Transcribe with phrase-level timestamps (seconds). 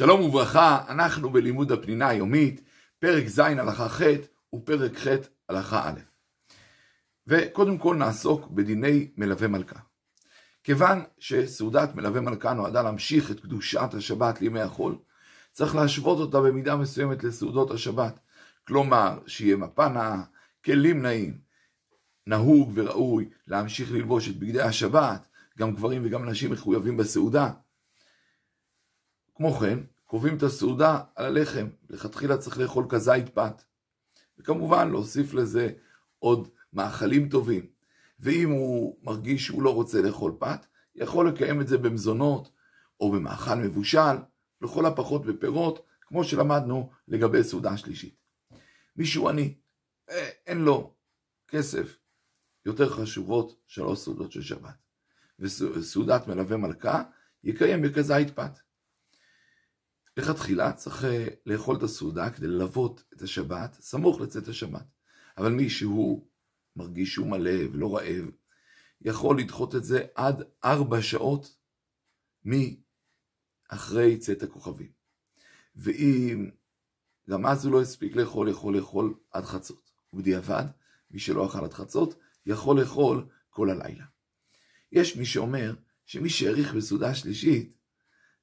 [0.00, 2.60] שלום וברכה, אנחנו בלימוד הפנינה היומית,
[2.98, 4.02] פרק ז' הלכה ח'
[4.54, 5.06] ופרק ח'
[5.48, 6.00] הלכה א'.
[7.26, 9.78] וקודם כל נעסוק בדיני מלווה מלכה.
[10.64, 14.98] כיוון שסעודת מלווה מלכה נועדה להמשיך את קדושת השבת לימי החול,
[15.52, 18.20] צריך להשוות אותה במידה מסוימת לסעודות השבת.
[18.66, 20.22] כלומר, שיהיה מפה נאה,
[20.64, 21.38] כלים נאים,
[22.26, 25.28] נהוג וראוי להמשיך ללבוש את בגדי השבת,
[25.58, 27.50] גם גברים וגם נשים מחויבים בסעודה.
[29.40, 33.62] כמו כן, קובעים את הסעודה על הלחם, לכתחילה צריך לאכול כזית פת.
[34.38, 35.72] וכמובן להוסיף לזה
[36.18, 37.66] עוד מאכלים טובים.
[38.18, 42.50] ואם הוא מרגיש שהוא לא רוצה לאכול פת, יכול לקיים את זה במזונות
[43.00, 44.16] או במאכל מבושל,
[44.62, 48.16] לכל הפחות בפירות, כמו שלמדנו לגבי סעודה שלישית.
[48.96, 49.54] מישהו עני,
[50.10, 50.94] אה, אין לו
[51.48, 51.98] כסף,
[52.66, 54.74] יותר חשובות שלוש סעודות של שבת.
[55.38, 57.02] וסעודת מלווה מלכה
[57.44, 58.69] יקיים בכזית פת.
[60.20, 64.86] לכתחילה צריך אה, לאכול את הסעודה כדי ללוות את השבת, סמוך לצאת השבת.
[65.38, 66.26] אבל מי שהוא
[66.76, 68.30] מרגיש שהוא מלא ולא רעב,
[69.00, 71.56] יכול לדחות את זה עד ארבע שעות
[72.44, 74.92] מאחרי צאת הכוכבים.
[75.76, 76.50] ואם
[77.30, 79.90] גם אז הוא לא הספיק לאכול, יכול לאכול עד חצות.
[80.12, 80.64] ובדיעבד,
[81.10, 84.04] מי שלא אכל עד חצות, יכול לאכול כל הלילה.
[84.92, 85.74] יש מי שאומר
[86.06, 87.76] שמי שהאריך בסעודה שלישית,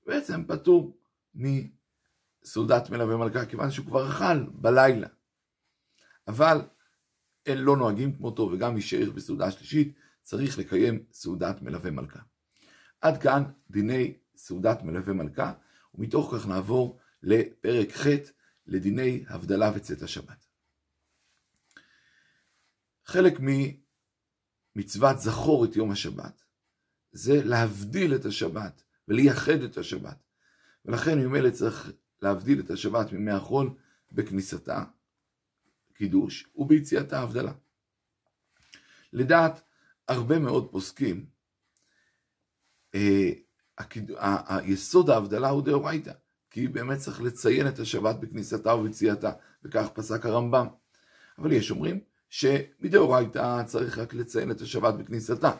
[0.05, 0.97] בעצם פטור
[1.35, 5.07] מסעודת מלווה מלכה, כיוון שהוא כבר אכל בלילה.
[6.27, 6.61] אבל
[7.47, 12.19] לא נוהגים כמותו, וגם מי שהאריך בסעודה שלישית, צריך לקיים סעודת מלווה מלכה.
[13.01, 15.53] עד כאן דיני סעודת מלווה מלכה,
[15.95, 18.07] ומתוך כך נעבור לפרק ח'
[18.65, 20.45] לדיני הבדלה וצאת השבת.
[23.05, 23.39] חלק
[24.75, 26.43] ממצוות זכור את יום השבת,
[27.11, 30.26] זה להבדיל את השבת ולייחד את השבת.
[30.87, 33.69] ולכן ממילא צריך להבדיל את השבת מימי החול
[34.11, 34.83] בכניסתה,
[35.93, 37.51] קידוש, וביציאתה הבדלה.
[39.13, 39.61] לדעת
[40.07, 41.25] הרבה מאוד פוסקים,
[42.95, 43.31] אה,
[44.47, 46.13] היסוד ההבדלה הוא דאורייתא,
[46.49, 49.31] כי באמת צריך לציין את השבת בכניסתה וביציאתה,
[49.63, 50.67] וכך פסק הרמב"ם.
[51.37, 51.99] אבל יש אומרים
[52.29, 55.51] שמדאורייתא צריך רק לציין את השבת בכניסתה.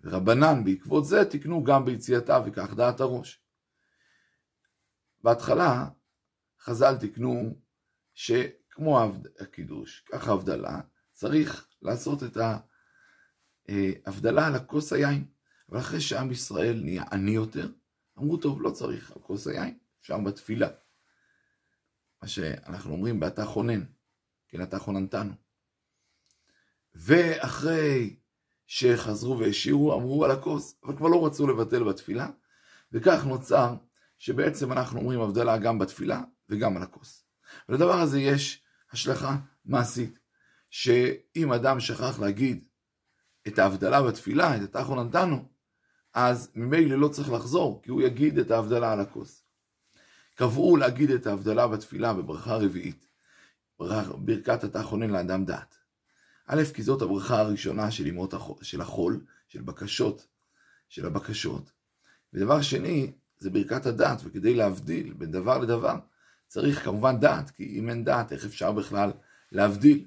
[0.00, 3.42] ורבנן בעקבות זה תיקנו גם ביציאתה וכך דעת הראש.
[5.22, 5.88] בהתחלה
[6.60, 7.58] חז"ל תיקנו
[8.14, 9.00] שכמו
[9.40, 10.80] הקידוש, ככה הבדלה,
[11.12, 12.36] צריך לעשות את
[13.68, 15.24] ההבדלה על הכוס היין.
[15.70, 17.68] אבל אחרי שעם ישראל נהיה עני יותר,
[18.18, 20.68] אמרו טוב, לא צריך על כוס היין, אפשר בתפילה.
[22.22, 23.84] מה שאנחנו אומרים באתה חונן,
[24.48, 25.32] כן, אתה חוננתנו.
[26.94, 28.16] ואחרי
[28.66, 32.30] שחזרו והשאירו, אמרו על הכוס, אבל כבר לא רצו לבטל בתפילה,
[32.92, 33.74] וכך נוצר
[34.20, 37.24] שבעצם אנחנו אומרים הבדלה גם בתפילה וגם על הכוס.
[37.68, 40.18] ולדבר הזה יש השלכה מעשית,
[40.70, 42.64] שאם אדם שכח להגיד
[43.48, 45.48] את ההבדלה בתפילה, את התחון נתנו,
[46.14, 49.42] אז ממילא לא צריך לחזור, כי הוא יגיד את ההבדלה על הכוס.
[50.34, 53.06] קבעו להגיד את ההבדלה בתפילה בברכה רביעית,
[53.78, 55.76] ברכת התחונן לאדם דעת.
[56.46, 60.26] א', כי זאת הברכה הראשונה של החול, של החול, של בקשות,
[60.88, 61.72] של הבקשות.
[62.32, 65.96] ודבר שני, זה ברכת הדעת, וכדי להבדיל בין דבר לדבר,
[66.46, 69.12] צריך כמובן דעת, כי אם אין דעת, איך אפשר בכלל
[69.52, 70.04] להבדיל?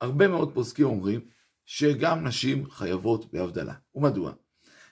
[0.00, 1.20] הרבה מאוד פוסקים אומרים
[1.64, 3.74] שגם נשים חייבות בהבדלה.
[3.94, 4.32] ומדוע?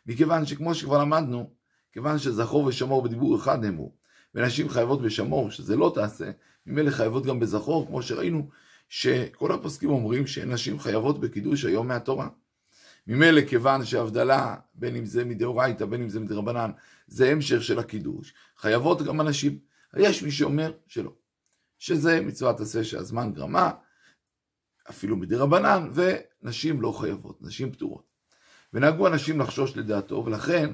[0.07, 1.51] מכיוון שכמו שכבר למדנו,
[1.93, 3.95] כיוון שזכור ושמור בדיבור אחד נאמרו,
[4.35, 6.31] ונשים חייבות בשמור, שזה לא תעשה,
[6.67, 8.49] ממילא חייבות גם בזכור, כמו שראינו
[8.89, 12.29] שכל הפוסקים אומרים שנשים חייבות בקידוש היום מהתורה.
[13.09, 16.71] ממילא כיוון שהבדלה, בין אם זה מדאורייתא, בין אם זה מדרבנן,
[17.07, 19.59] זה המשך של הקידוש, חייבות גם הנשים.
[19.97, 21.13] יש מי שאומר שלא,
[21.79, 23.71] שזה מצוות עשה שהזמן גרמה,
[24.91, 28.05] אפילו מדרבנן, ונשים לא חייבות, נשים פטורות.
[28.73, 30.71] ונהגו אנשים לחשוש לדעתו, ולכן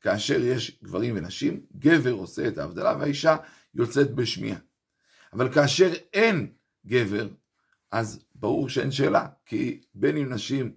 [0.00, 3.36] כאשר יש גברים ונשים, גבר עושה את ההבדלה והאישה
[3.74, 4.58] יוצאת בשמיעה.
[5.32, 6.52] אבל כאשר אין
[6.86, 7.28] גבר,
[7.90, 10.72] אז ברור שאין שאלה, כי בין אם נשים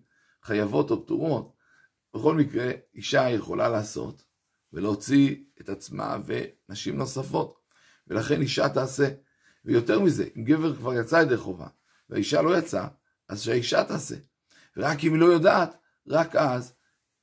[0.50, 1.54] חייבות או פטורות,
[2.14, 4.24] בכל מקרה אישה יכולה לעשות
[4.74, 7.60] ולהוציא את עצמה ונשים נוספות,
[8.08, 9.10] ולכן אישה תעשה.
[9.66, 11.68] ויותר מזה, אם גבר כבר יצא ידי חובה
[12.10, 12.88] והאישה לא יצאה,
[13.30, 14.16] אז שהאישה תעשה.
[14.78, 16.74] ורק אם היא לא יודעת, רק אז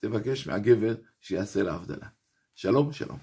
[0.00, 2.08] תבקש מהגבר שיעשה לה הבדלה.
[2.54, 3.18] שלום, שלום.